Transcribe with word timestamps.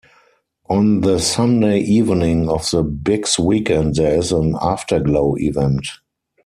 On 0.67 1.01
the 1.01 1.19
Sunday 1.19 1.77
evening 1.81 2.49
of 2.49 2.67
the 2.71 2.83
Bix 2.83 3.37
weekend 3.37 3.93
there 3.97 4.17
is 4.17 4.31
an 4.31 4.55
'Afterglow' 4.59 5.35
event. 5.37 5.87